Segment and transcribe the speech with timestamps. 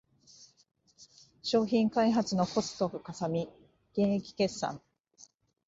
[1.43, 3.47] 商品開発のコストがかさみ
[3.93, 4.81] 減益決算